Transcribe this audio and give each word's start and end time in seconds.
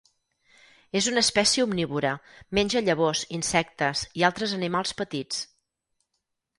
És 0.99 1.09
una 1.11 1.23
espècie 1.25 1.65
omnívora, 1.67 2.15
menja 2.61 2.83
llavors, 2.87 3.23
insectes 3.41 4.05
i 4.23 4.29
altres 4.33 4.59
animals 4.61 4.99
petits. 5.05 5.49